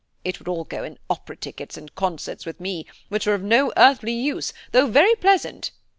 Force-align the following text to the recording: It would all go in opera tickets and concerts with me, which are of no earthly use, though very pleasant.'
It 0.23 0.39
would 0.39 0.47
all 0.47 0.63
go 0.63 0.83
in 0.83 0.97
opera 1.11 1.35
tickets 1.37 1.77
and 1.77 1.93
concerts 1.93 2.43
with 2.43 2.59
me, 2.59 2.87
which 3.09 3.27
are 3.27 3.35
of 3.35 3.43
no 3.43 3.71
earthly 3.77 4.13
use, 4.13 4.51
though 4.71 4.87
very 4.87 5.13
pleasant.' 5.13 5.69